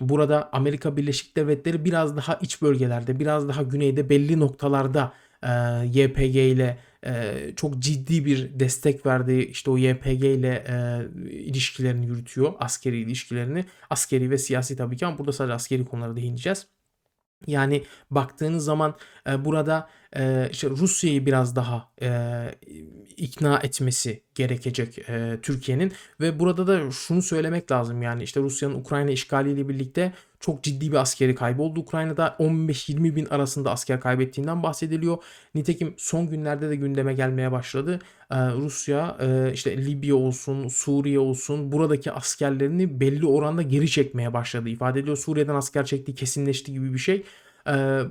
burada 0.00 0.48
Amerika 0.52 0.96
Birleşik 0.96 1.36
Devletleri 1.36 1.84
biraz 1.84 2.16
daha 2.16 2.34
iç 2.34 2.62
bölgelerde, 2.62 3.20
biraz 3.20 3.48
daha 3.48 3.62
güneyde 3.62 4.08
belli 4.08 4.40
noktalarda 4.40 5.12
YPG 5.84 6.36
ile 6.36 6.78
eee, 7.06 7.52
çok 7.56 7.78
ciddi 7.78 8.24
bir 8.24 8.60
destek 8.60 9.06
verdiği 9.06 9.46
işte 9.46 9.70
o 9.70 9.78
YPG 9.78 10.24
ile 10.24 10.64
eee, 10.68 11.30
ilişkilerini 11.32 12.06
yürütüyor. 12.06 12.52
Askeri 12.58 13.00
ilişkilerini. 13.00 13.64
Askeri 13.90 14.30
ve 14.30 14.38
siyasi 14.38 14.76
tabii 14.76 14.96
ki 14.96 15.06
ama 15.06 15.18
burada 15.18 15.32
sadece 15.32 15.54
askeri 15.54 15.84
konulara 15.84 16.16
değineceğiz. 16.16 16.66
Yani 17.46 17.84
baktığınız 18.10 18.64
zaman 18.64 18.94
e, 19.28 19.44
burada 19.44 19.88
e, 20.16 20.48
işte 20.52 20.70
Rusya'yı 20.70 21.26
biraz 21.26 21.56
daha 21.56 21.88
e, 22.02 22.08
ikna 23.16 23.58
etmesi 23.58 24.22
gerekecek 24.34 24.98
e, 24.98 25.38
Türkiye'nin 25.42 25.92
ve 26.20 26.38
burada 26.40 26.66
da 26.66 26.90
şunu 26.90 27.22
söylemek 27.22 27.72
lazım 27.72 28.02
yani 28.02 28.22
işte 28.22 28.40
Rusya'nın 28.40 28.74
Ukrayna 28.74 29.10
işgaliyle 29.10 29.68
birlikte 29.68 30.12
çok 30.42 30.62
ciddi 30.62 30.92
bir 30.92 30.96
askeri 30.96 31.34
kaybı 31.34 31.62
oldu. 31.62 31.80
Ukrayna'da 31.80 32.36
15-20 32.38 33.16
bin 33.16 33.26
arasında 33.26 33.70
asker 33.70 34.00
kaybettiğinden 34.00 34.62
bahsediliyor. 34.62 35.18
Nitekim 35.54 35.94
son 35.96 36.30
günlerde 36.30 36.70
de 36.70 36.76
gündeme 36.76 37.14
gelmeye 37.14 37.52
başladı. 37.52 37.98
Ee, 38.30 38.36
Rusya 38.36 39.16
e, 39.20 39.52
işte 39.52 39.86
Libya 39.86 40.16
olsun, 40.16 40.68
Suriye 40.68 41.18
olsun 41.18 41.72
buradaki 41.72 42.12
askerlerini 42.12 43.00
belli 43.00 43.26
oranda 43.26 43.62
geri 43.62 43.90
çekmeye 43.90 44.32
başladı. 44.32 44.68
İfade 44.68 45.00
ediyor 45.00 45.16
Suriye'den 45.16 45.54
asker 45.54 45.84
çektiği 45.84 46.14
kesinleşti 46.14 46.72
gibi 46.72 46.92
bir 46.94 46.98
şey 46.98 47.24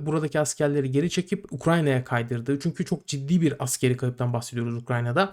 buradaki 0.06 0.40
askerleri 0.40 0.90
geri 0.90 1.10
çekip 1.10 1.52
Ukrayna'ya 1.52 2.04
kaydırdı. 2.04 2.58
Çünkü 2.60 2.84
çok 2.84 3.06
ciddi 3.06 3.40
bir 3.40 3.64
askeri 3.64 3.96
kayıptan 3.96 4.32
bahsediyoruz 4.32 4.76
Ukrayna'da. 4.76 5.32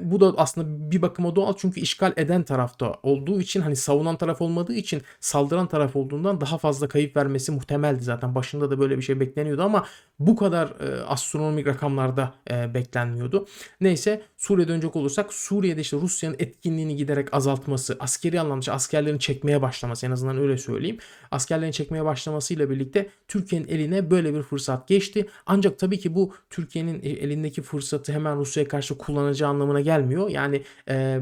Bu 0.00 0.20
da 0.20 0.34
aslında 0.36 0.90
bir 0.90 1.02
bakıma 1.02 1.36
doğal 1.36 1.54
çünkü 1.56 1.80
işgal 1.80 2.12
eden 2.16 2.42
tarafta 2.42 2.94
olduğu 3.02 3.40
için 3.40 3.60
hani 3.60 3.76
savunan 3.76 4.16
taraf 4.16 4.42
olmadığı 4.42 4.74
için 4.74 5.02
saldıran 5.20 5.66
taraf 5.66 5.96
olduğundan 5.96 6.40
daha 6.40 6.58
fazla 6.58 6.88
kayıp 6.88 7.16
vermesi 7.16 7.52
muhtemeldi 7.52 8.04
zaten. 8.04 8.34
Başında 8.34 8.70
da 8.70 8.78
böyle 8.78 8.96
bir 8.96 9.02
şey 9.02 9.20
bekleniyordu 9.20 9.62
ama 9.62 9.86
bu 10.18 10.36
kadar 10.36 10.72
astronomik 11.08 11.66
rakamlarda 11.66 12.34
beklenmiyordu. 12.74 13.46
Neyse 13.80 14.22
Suriye'ye 14.36 14.68
dönecek 14.68 14.96
olursak 14.96 15.32
Suriye'de 15.32 15.80
işte 15.80 15.96
Rusya'nın 15.96 16.36
etkinliğini 16.38 16.96
giderek 16.96 17.34
azaltması, 17.34 17.96
askeri 18.00 18.40
anlamda 18.40 18.72
askerlerin 18.72 19.18
çekmeye 19.18 19.62
başlaması 19.62 20.06
en 20.06 20.10
azından 20.10 20.38
öyle 20.38 20.58
söyleyeyim. 20.58 20.98
Askerlerin 21.30 21.70
çekmeye 21.70 22.04
başlamasıyla 22.04 22.70
birlikte 22.70 23.08
Türkiye'nin 23.28 23.68
eline 23.68 24.10
böyle 24.10 24.34
bir 24.34 24.42
fırsat 24.42 24.88
geçti. 24.88 25.26
Ancak 25.46 25.78
tabii 25.78 25.98
ki 25.98 26.14
bu 26.14 26.34
Türkiye'nin 26.50 27.02
e, 27.02 27.08
elindeki 27.08 27.62
fırsatı 27.62 28.12
hemen 28.12 28.36
Rusya'ya 28.36 28.68
karşı 28.68 28.98
kullanacağı 28.98 29.50
anlamına 29.50 29.80
gelmiyor. 29.80 30.28
Yani 30.28 30.62
e, 30.88 31.18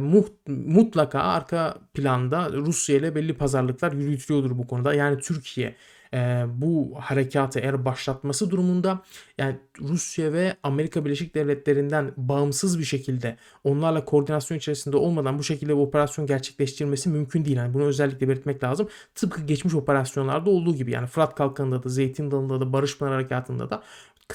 mutlaka 0.47 1.21
arka 1.21 1.79
planda 1.95 2.53
Rusya 2.53 2.97
ile 2.97 3.15
belli 3.15 3.35
pazarlıklar 3.35 3.93
yürütülüyordur 3.93 4.59
bu 4.59 4.67
konuda. 4.67 4.95
Yani 4.95 5.21
Türkiye 5.21 5.75
e, 6.15 6.45
bu 6.49 6.93
harekatı 7.01 7.61
eğer 7.61 7.85
başlatması 7.85 8.51
durumunda 8.51 9.03
yani 9.39 9.57
Rusya 9.81 10.33
ve 10.33 10.57
Amerika 10.63 11.05
Birleşik 11.05 11.35
Devletleri'nden 11.35 12.13
bağımsız 12.17 12.79
bir 12.79 12.85
şekilde 12.85 13.37
onlarla 13.65 14.05
koordinasyon 14.05 14.59
içerisinde 14.59 14.97
olmadan 14.97 15.39
bu 15.39 15.45
şekilde 15.45 15.73
bir 15.73 15.81
operasyon 15.81 16.27
gerçekleştirmesi 16.27 17.09
mümkün 17.09 17.45
değil. 17.45 17.57
Yani 17.57 17.75
bunu 17.75 17.85
özellikle 17.85 18.29
belirtmek 18.29 18.65
lazım. 18.65 18.89
Tıpkı 19.15 19.43
geçmiş 19.43 19.75
operasyonlarda 19.75 20.51
olduğu 20.51 20.75
gibi 20.75 20.91
yani 20.91 21.07
Fırat 21.07 21.35
Kalkanı'nda 21.35 21.83
da 21.83 21.89
Zeytin 21.89 22.31
Dalı'nda 22.31 22.61
da 22.61 22.73
Barış 22.73 22.99
Pınar 22.99 23.13
Harekatı'nda 23.13 23.71
da 23.71 23.83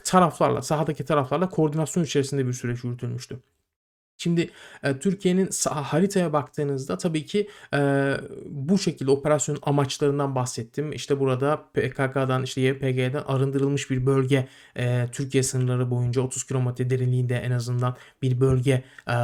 taraflarla 0.03 0.61
sahadaki 0.61 1.05
taraflarla 1.05 1.49
koordinasyon 1.49 2.03
içerisinde 2.03 2.47
bir 2.47 2.53
süreç 2.53 2.83
yürütülmüştü. 2.83 3.39
Şimdi 4.21 4.49
e, 4.83 4.99
Türkiye'nin 4.99 5.49
haritaya 5.69 6.33
baktığınızda 6.33 6.97
tabii 6.97 7.25
ki 7.25 7.49
e, 7.73 8.13
bu 8.45 8.79
şekilde 8.79 9.11
operasyon 9.11 9.57
amaçlarından 9.61 10.35
bahsettim. 10.35 10.91
İşte 10.93 11.19
burada 11.19 11.57
PKK'dan 11.73 12.43
işte 12.43 12.61
YPG'den 12.61 13.23
arındırılmış 13.27 13.89
bir 13.89 14.05
bölge 14.05 14.47
e, 14.77 15.07
Türkiye 15.11 15.43
sınırları 15.43 15.91
boyunca 15.91 16.21
30 16.21 16.43
kilometre 16.43 16.89
derinliğinde 16.89 17.35
en 17.35 17.51
azından 17.51 17.95
bir 18.21 18.41
bölge 18.41 18.83
e, 19.07 19.15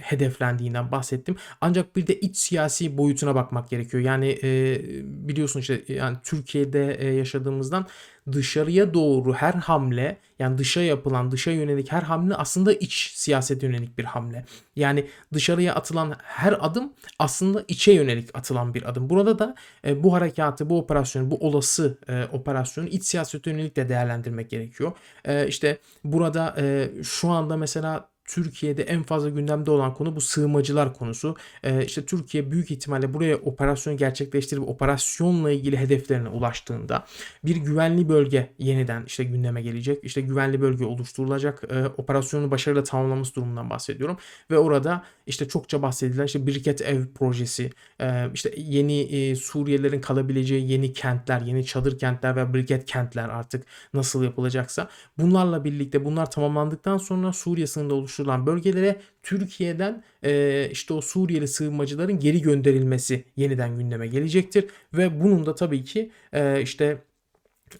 hedeflendiğinden 0.00 0.92
bahsettim. 0.92 1.36
Ancak 1.60 1.96
bir 1.96 2.06
de 2.06 2.20
iç 2.20 2.36
siyasi 2.36 2.98
boyutuna 2.98 3.34
bakmak 3.34 3.70
gerekiyor. 3.70 4.02
Yani 4.02 4.38
e, 4.42 4.80
biliyorsun 5.28 5.60
işte 5.60 5.82
yani 5.88 6.16
Türkiye'de 6.22 6.94
e, 6.94 7.14
yaşadığımızdan 7.14 7.86
dışarıya 8.32 8.94
doğru 8.94 9.34
her 9.34 9.54
hamle 9.54 10.18
yani 10.38 10.58
dışa 10.58 10.82
yapılan 10.82 11.30
dışa 11.30 11.50
yönelik 11.50 11.92
her 11.92 12.02
hamle 12.02 12.34
aslında 12.34 12.72
iç 12.72 13.12
siyasete 13.14 13.66
yönelik 13.66 13.98
bir 13.98 14.04
hamle. 14.04 14.44
Yani 14.76 15.06
dışarıya 15.32 15.74
atılan 15.74 16.14
her 16.22 16.66
adım 16.66 16.92
aslında 17.18 17.64
içe 17.68 17.92
yönelik 17.92 18.28
atılan 18.34 18.74
bir 18.74 18.88
adım. 18.90 19.10
Burada 19.10 19.38
da 19.38 19.54
e, 19.86 20.02
bu 20.02 20.14
harekatı, 20.14 20.70
bu 20.70 20.78
operasyonu, 20.78 21.30
bu 21.30 21.36
olası 21.36 21.98
e, 22.08 22.24
operasyonu 22.32 22.88
iç 22.88 23.04
siyasete 23.04 23.50
yönelik 23.50 23.76
de 23.76 23.88
değerlendirmek 23.88 24.50
gerekiyor. 24.50 24.92
E, 25.24 25.46
işte 25.46 25.78
burada 26.04 26.54
e, 26.58 26.90
şu 27.02 27.30
anda 27.30 27.56
mesela 27.56 28.13
Türkiye'de 28.24 28.82
en 28.82 29.02
fazla 29.02 29.28
gündemde 29.28 29.70
olan 29.70 29.94
konu 29.94 30.16
bu 30.16 30.20
sığınmacılar 30.20 30.94
konusu. 30.94 31.36
Ee, 31.62 31.84
işte 31.84 32.06
Türkiye 32.06 32.50
büyük 32.50 32.70
ihtimalle 32.70 33.14
buraya 33.14 33.36
operasyon 33.36 33.96
gerçekleştirip 33.96 34.68
operasyonla 34.68 35.50
ilgili 35.50 35.76
hedeflerine 35.76 36.28
ulaştığında 36.28 37.06
bir 37.44 37.56
güvenli 37.56 38.08
bölge 38.08 38.50
yeniden 38.58 39.04
işte 39.06 39.24
gündeme 39.24 39.62
gelecek. 39.62 40.04
İşte 40.04 40.20
güvenli 40.20 40.60
bölge 40.60 40.84
oluşturulacak. 40.84 41.62
Ee, 41.70 41.86
operasyonu 41.86 42.50
başarıyla 42.50 42.82
tamamlaması 42.84 43.34
durumundan 43.34 43.70
bahsediyorum. 43.70 44.16
Ve 44.50 44.58
orada 44.58 45.04
işte 45.26 45.48
çokça 45.48 45.82
bahsedilen 45.82 46.26
işte 46.26 46.46
biriket 46.46 46.82
ev 46.82 47.06
projesi, 47.06 47.70
e, 48.00 48.30
işte 48.34 48.54
yeni 48.56 49.00
e, 49.00 49.36
Suriyelilerin 49.36 50.00
kalabileceği 50.00 50.70
yeni 50.70 50.92
kentler, 50.92 51.40
yeni 51.40 51.66
çadır 51.66 51.98
kentler 51.98 52.36
ve 52.36 52.54
biriket 52.54 52.84
kentler 52.84 53.28
artık 53.28 53.66
nasıl 53.94 54.24
yapılacaksa 54.24 54.88
bunlarla 55.18 55.64
birlikte 55.64 56.04
bunlar 56.04 56.30
tamamlandıktan 56.30 56.98
sonra 56.98 57.32
Suriye 57.32 57.66
sınırında 57.66 57.94
oluş 57.94 58.13
oluşturulan 58.14 58.46
bölgelere 58.46 59.00
Türkiye'den 59.22 60.02
e, 60.24 60.68
işte 60.70 60.94
o 60.94 61.00
Suriyeli 61.00 61.48
sığınmacıların 61.48 62.20
geri 62.20 62.42
gönderilmesi 62.42 63.24
yeniden 63.36 63.78
gündeme 63.78 64.06
gelecektir. 64.06 64.66
Ve 64.92 65.20
bunun 65.20 65.46
da 65.46 65.54
tabii 65.54 65.84
ki 65.84 66.10
e, 66.32 66.62
işte 66.62 66.98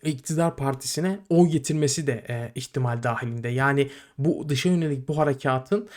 iktidar 0.02 0.56
partisine 0.56 1.18
oy 1.28 1.48
getirmesi 1.48 2.06
de 2.06 2.24
e, 2.28 2.52
ihtimal 2.54 3.02
dahilinde. 3.02 3.48
Yani 3.48 3.90
bu 4.18 4.48
dışa 4.48 4.68
yönelik 4.68 5.08
bu 5.08 5.18
harekatın 5.18 5.88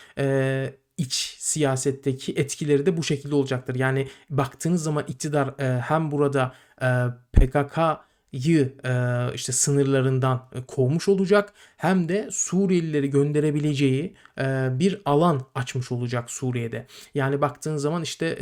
iç 0.97 1.35
siyasetteki 1.39 2.33
etkileri 2.33 2.85
de 2.85 2.97
bu 2.97 3.03
şekilde 3.03 3.35
olacaktır. 3.35 3.75
Yani 3.75 4.07
baktığınız 4.29 4.83
zaman 4.83 5.03
iktidar 5.07 5.53
hem 5.81 6.11
burada 6.11 6.53
PKK 7.33 7.77
yı 8.45 8.73
e, 8.85 8.91
işte 9.35 9.51
sınırlarından 9.51 10.49
e, 10.55 10.61
kovmuş 10.67 11.07
olacak 11.07 11.53
hem 11.77 12.09
de 12.09 12.27
Suriyelileri 12.31 13.09
gönderebileceği 13.09 14.13
e, 14.39 14.69
bir 14.71 15.01
alan 15.05 15.41
açmış 15.55 15.91
olacak 15.91 16.31
Suriye'de. 16.31 16.87
Yani 17.15 17.41
baktığın 17.41 17.77
zaman 17.77 18.03
işte 18.03 18.37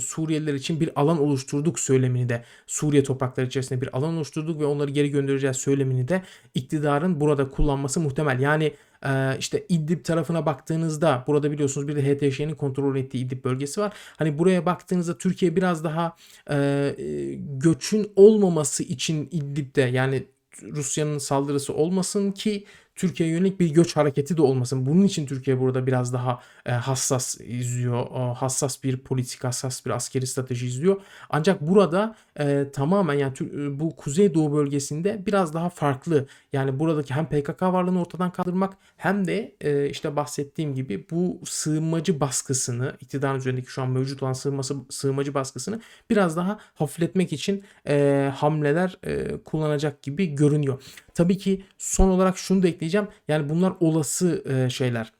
Suriyeliler 0.00 0.54
için 0.54 0.80
bir 0.80 0.90
alan 1.00 1.20
oluşturduk 1.20 1.80
söylemini 1.80 2.28
de 2.28 2.44
Suriye 2.66 3.02
toprakları 3.02 3.46
içerisinde 3.46 3.80
bir 3.80 3.96
alan 3.96 4.16
oluşturduk 4.16 4.60
ve 4.60 4.66
onları 4.66 4.90
geri 4.90 5.10
göndereceğiz 5.10 5.56
söylemini 5.56 6.08
de 6.08 6.22
iktidarın 6.54 7.20
burada 7.20 7.50
kullanması 7.50 8.00
muhtemel. 8.00 8.40
Yani 8.40 8.72
ee, 9.04 9.36
işte 9.38 9.66
İdlib 9.68 10.04
tarafına 10.04 10.46
baktığınızda 10.46 11.24
burada 11.26 11.50
biliyorsunuz 11.50 11.88
bir 11.88 11.96
de 11.96 12.02
HTŞ'nin 12.02 12.54
kontrol 12.54 12.96
ettiği 12.96 13.26
İdlib 13.26 13.44
bölgesi 13.44 13.80
var. 13.80 13.92
Hani 14.16 14.38
buraya 14.38 14.66
baktığınızda 14.66 15.18
Türkiye 15.18 15.56
biraz 15.56 15.84
daha 15.84 16.16
e, 16.50 16.94
göçün 17.38 18.12
olmaması 18.16 18.82
için 18.82 19.28
İdlib'de 19.30 19.82
yani 19.82 20.26
Rusya'nın 20.62 21.18
saldırısı 21.18 21.74
olmasın 21.74 22.32
ki 22.32 22.64
Türkiye'ye 22.96 23.34
yönelik 23.34 23.60
bir 23.60 23.70
göç 23.70 23.96
hareketi 23.96 24.36
de 24.36 24.42
olmasın. 24.42 24.86
Bunun 24.86 25.04
için 25.04 25.26
Türkiye 25.26 25.60
burada 25.60 25.86
biraz 25.86 26.12
daha 26.12 26.40
e, 26.66 26.72
hassas 26.72 27.40
izliyor. 27.40 28.06
E, 28.06 28.34
hassas 28.34 28.84
bir 28.84 28.98
politik, 28.98 29.44
hassas 29.44 29.86
bir 29.86 29.90
askeri 29.90 30.26
strateji 30.26 30.66
izliyor. 30.66 31.00
Ancak 31.30 31.60
burada 31.60 32.16
e, 32.38 32.66
tamamen 32.72 33.14
yani 33.14 33.32
e, 33.40 33.80
bu 33.80 33.96
Kuzeydoğu 33.96 34.52
bölgesinde 34.52 35.26
biraz 35.26 35.54
daha 35.54 35.68
farklı. 35.68 36.26
Yani 36.52 36.78
buradaki 36.78 37.14
hem 37.14 37.26
PKK 37.26 37.62
varlığını 37.62 38.00
ortadan 38.00 38.30
kaldırmak 38.30 38.76
hem 38.96 39.26
de 39.26 39.56
e, 39.60 39.88
işte 39.90 40.16
bahsettiğim 40.16 40.74
gibi 40.74 41.06
bu 41.10 41.40
sığınmacı 41.44 42.20
baskısını, 42.20 42.96
iktidarın 43.00 43.38
üzerindeki 43.38 43.70
şu 43.70 43.82
an 43.82 43.90
mevcut 43.90 44.22
olan 44.22 44.32
sığınması, 44.32 44.76
sığınmacı 44.90 45.34
baskısını 45.34 45.80
biraz 46.10 46.36
daha 46.36 46.58
hafifletmek 46.74 47.32
için 47.32 47.64
e, 47.88 48.30
hamleler 48.36 48.98
e, 49.04 49.42
kullanacak 49.44 50.02
gibi 50.02 50.26
görünüyor. 50.26 50.82
Tabii 51.14 51.38
ki 51.38 51.64
son 51.78 52.08
olarak 52.08 52.38
şunu 52.38 52.62
da 52.62 52.68
ekleyeceğim. 52.86 53.08
Yani 53.28 53.48
bunlar 53.48 53.72
olası 53.80 54.44
e, 54.48 54.70
şeyler 54.70 55.12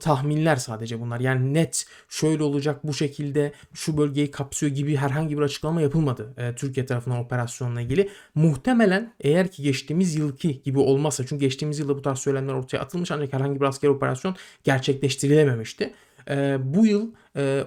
tahminler 0.00 0.56
sadece 0.56 1.00
bunlar. 1.00 1.20
Yani 1.20 1.54
net 1.54 1.86
şöyle 2.08 2.42
olacak 2.42 2.84
bu 2.84 2.94
şekilde 2.94 3.52
şu 3.74 3.96
bölgeyi 3.96 4.30
kapsıyor 4.30 4.72
gibi 4.72 4.96
herhangi 4.96 5.38
bir 5.38 5.42
açıklama 5.42 5.82
yapılmadı 5.82 6.34
e, 6.36 6.54
Türkiye 6.54 6.86
tarafından 6.86 7.18
operasyonla 7.18 7.80
ilgili. 7.80 8.08
Muhtemelen 8.34 9.14
eğer 9.20 9.48
ki 9.48 9.62
geçtiğimiz 9.62 10.14
yılki 10.14 10.62
gibi 10.62 10.78
olmazsa 10.78 11.26
çünkü 11.26 11.40
geçtiğimiz 11.40 11.78
yılda 11.78 11.96
bu 11.96 12.02
tarz 12.02 12.18
söylemler 12.18 12.54
ortaya 12.54 12.78
atılmış 12.78 13.10
ancak 13.10 13.32
herhangi 13.32 13.60
bir 13.60 13.66
askeri 13.66 13.90
operasyon 13.90 14.36
gerçekleştirilememişti. 14.64 15.94
Eee, 16.30 16.58
bu 16.62 16.86
yıl, 16.86 17.12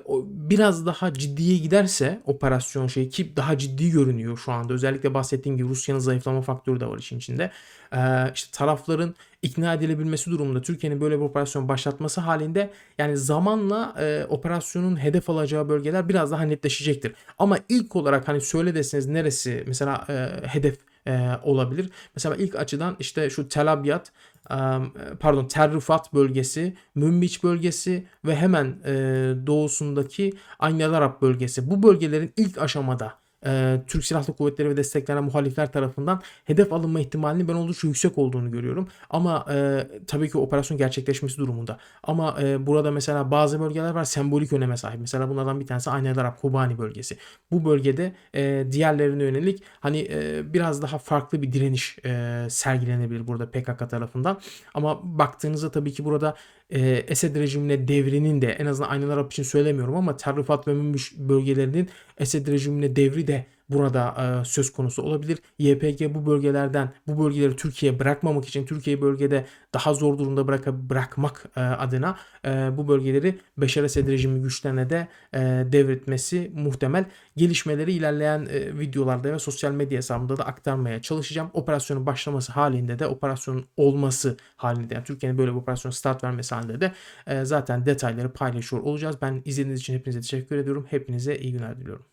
o 0.06 0.24
biraz 0.28 0.86
daha 0.86 1.14
ciddiye 1.14 1.58
giderse 1.58 2.22
operasyon 2.26 2.88
şeyi 2.88 3.10
ki 3.10 3.36
daha 3.36 3.58
ciddi 3.58 3.90
görünüyor 3.92 4.38
şu 4.38 4.52
anda. 4.52 4.74
Özellikle 4.74 5.14
bahsettiğim 5.14 5.58
gibi 5.58 5.68
Rusya'nın 5.70 6.00
zayıflama 6.00 6.42
faktörü 6.42 6.80
de 6.80 6.86
var 6.88 6.98
işin 6.98 7.18
içinde. 7.18 7.52
Eee, 7.94 8.32
işte 8.36 8.58
tarafların 8.58 9.16
ikna 9.42 9.74
edilebilmesi 9.74 10.32
durumunda 10.32 10.62
Türkiye'nin 10.62 11.02
böyle 11.02 11.16
bir 11.20 11.22
operasyon 11.24 11.68
başlatması 11.70 12.22
halinde 12.22 12.70
yani 12.98 13.18
zamanla, 13.18 13.96
eee, 14.00 14.26
operasyonun 14.30 15.04
hedef 15.04 15.30
alacağı 15.30 15.70
bölgeler 15.70 16.10
biraz 16.10 16.32
daha 16.32 16.44
netleşecektir. 16.44 17.14
Ama 17.38 17.58
ilk 17.70 17.96
olarak, 17.96 18.28
hani, 18.28 18.42
söyle 18.42 18.76
deseniz 18.76 19.06
neresi 19.08 19.64
mesela, 19.68 20.06
eee, 20.10 20.30
hedef, 20.48 20.78
eee, 21.08 21.40
olabilir? 21.44 21.90
Mesela 22.16 22.36
ilk 22.36 22.56
açıdan, 22.56 22.96
işte, 23.00 23.30
şu 23.30 23.50
Tel 23.50 23.74
Abyad, 23.74 24.06
emm, 24.50 24.92
pardon 25.20 25.46
Tel 25.48 25.74
Rifat 25.76 26.14
bölgesi, 26.14 26.74
Münbiç 26.96 27.44
bölgesi 27.44 28.08
ve 28.26 28.36
hemen, 28.36 28.66
eee, 28.86 29.48
doğusundaki 29.48 30.34
Ayn 30.60 30.80
el 30.80 30.92
bölgesi. 31.22 31.70
Bu 31.72 31.84
bölgelerin 31.84 32.34
ilk 32.38 32.58
aşamada, 32.58 33.14
eee, 33.46 33.84
Türk 33.88 34.06
Silahlı 34.06 34.34
Kuvvetleri 34.36 34.70
ve 34.70 34.78
desteklenen 34.78 35.24
muhalifler 35.24 35.72
tarafından 35.72 36.22
hedef 36.46 36.74
alınma 36.74 37.00
ihtimalinin 37.00 37.48
ben 37.48 37.54
oldukça 37.54 37.88
yüksek 37.88 38.18
olduğunu 38.18 38.52
görüyorum. 38.52 38.88
Ama, 39.10 39.46
eee, 39.50 39.88
tabii 40.08 40.30
ki 40.30 40.38
operasyon 40.38 40.78
gerçekleşmesi 40.78 41.38
durumunda. 41.38 41.78
Ama, 42.04 42.36
eee, 42.42 42.58
burada 42.68 42.92
mesela 42.92 43.32
bazı 43.32 43.60
bölgeler 43.60 43.90
var 43.92 44.04
sembolik 44.04 44.54
öneme 44.54 44.78
sahip. 44.78 45.00
Mesela 45.00 45.30
bunlardan 45.30 45.60
bir 45.60 45.68
tanesi 45.68 45.90
Ayn 45.90 46.06
el 46.06 46.18
Arab, 46.20 46.38
Kobani 46.42 46.78
bölgesi. 46.78 47.18
Bu 47.52 47.66
bölgede, 47.66 48.16
eee, 48.34 48.72
diğerlerine 48.72 49.24
yönelik, 49.24 49.64
hani, 49.80 49.98
eee, 50.00 50.42
biraz 50.54 50.82
daha 50.82 50.98
farklı 50.98 51.42
bir 51.42 51.52
direniş, 51.54 51.98
eee, 52.06 52.48
sergilenebilir 52.50 53.28
burada 53.28 53.52
PKK 53.52 53.88
tarafından. 53.90 54.42
Ama 54.74 55.00
baktığınızda 55.20 55.72
tabii 55.72 55.94
ki 55.94 56.06
burada, 56.06 56.36
eee, 56.70 57.06
Esed 57.08 57.36
rejimine 57.36 57.88
devrinin 57.88 58.42
de 58.42 58.48
en 58.48 58.66
azından 58.66 58.90
Ayn 58.90 59.02
el 59.02 59.10
Arab 59.10 59.32
için 59.32 59.44
söylemiyorum 59.44 59.96
ama 59.96 60.18
Tel 60.18 60.38
Rifat 60.38 60.68
ve 60.68 60.74
Münbiç 60.74 61.14
bölgelerinin 61.18 61.90
Esed 62.18 62.48
rejimine 62.48 62.96
devri 62.96 63.28
de 63.28 63.46
burada, 63.70 64.16
eee, 64.40 64.46
söz 64.46 64.72
konusu 64.74 65.02
olabilir. 65.02 65.40
YPG 65.60 66.16
bu 66.16 66.26
bölgelerden 66.26 66.94
bu 67.08 67.26
bölgeleri 67.26 67.56
Türkiye'ye 67.56 68.00
bırakmamak 68.00 68.46
için 68.46 68.66
Türkiye'yi 68.66 69.02
bölgede 69.02 69.46
daha 69.74 69.94
zor 69.94 70.18
durumda 70.18 70.48
bıraka 70.48 70.90
bırakmak, 70.90 71.46
eee, 71.58 71.64
adına, 71.64 72.18
eee, 72.46 72.70
bu 72.78 72.88
bölgeleri 72.88 73.40
Beşar 73.58 73.84
Esed 73.84 74.08
rejimi 74.08 74.42
güçlerine 74.42 74.90
de, 74.90 75.08
eee, 75.34 75.72
devretmesi 75.72 76.52
muhtemel. 76.56 77.06
Gelişmeleri 77.38 77.92
ilerleyen, 77.94 78.46
eee, 78.46 78.80
videolarda 78.80 79.34
ve 79.34 79.40
sosyal 79.40 79.72
medya 79.72 79.98
hesabımda 79.98 80.38
da 80.38 80.46
aktarmaya 80.46 81.02
çalışacağım. 81.02 81.50
Operasyonun 81.54 82.06
başlaması 82.06 82.52
halinde 82.52 83.00
de 83.00 83.08
operasyonun 83.08 83.66
olması 83.78 84.38
halinde 84.58 84.94
yani 84.94 85.04
Türkiye'nin 85.04 85.38
böyle 85.38 85.52
bir 85.52 85.58
operasyona 85.58 85.92
start 85.94 86.24
vermesi 86.24 86.56
halinde 86.56 86.82
de, 86.82 86.92
eee, 87.30 87.46
zaten 87.46 87.86
detayları 87.86 88.34
paylaşıyor 88.34 88.82
olacağız. 88.82 89.16
Ben 89.22 89.42
izlediğiniz 89.46 89.80
için 89.80 89.94
hepinize 89.94 90.22
teşekkür 90.22 90.58
ediyorum. 90.58 90.86
Hepinize 90.90 91.36
iyi 91.38 91.52
günler 91.54 91.78
diliyorum. 91.80 92.13